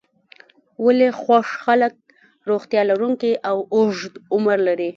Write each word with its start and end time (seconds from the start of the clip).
ولې 0.85 1.09
خوښ 1.21 1.47
خلک 1.63 1.93
روغتیا 2.49 2.81
لرونکی 2.89 3.33
او 3.49 3.57
اوږد 3.75 4.13
عمر 4.35 4.57
لري. 4.67 4.89